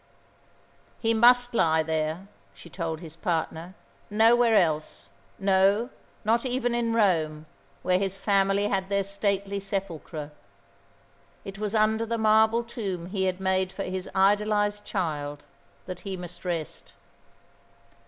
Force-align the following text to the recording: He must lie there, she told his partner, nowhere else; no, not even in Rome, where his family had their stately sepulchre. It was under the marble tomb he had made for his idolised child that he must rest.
He 0.99 1.13
must 1.13 1.53
lie 1.53 1.83
there, 1.83 2.27
she 2.55 2.71
told 2.71 3.01
his 3.01 3.15
partner, 3.15 3.75
nowhere 4.09 4.55
else; 4.55 5.09
no, 5.37 5.91
not 6.25 6.43
even 6.43 6.73
in 6.73 6.95
Rome, 6.95 7.45
where 7.83 7.99
his 7.99 8.17
family 8.17 8.67
had 8.67 8.89
their 8.89 9.03
stately 9.03 9.59
sepulchre. 9.59 10.31
It 11.45 11.59
was 11.59 11.75
under 11.75 12.07
the 12.07 12.17
marble 12.17 12.63
tomb 12.63 13.11
he 13.11 13.25
had 13.25 13.39
made 13.39 13.71
for 13.71 13.83
his 13.83 14.09
idolised 14.15 14.83
child 14.85 15.43
that 15.85 15.99
he 15.99 16.17
must 16.17 16.43
rest. 16.45 16.93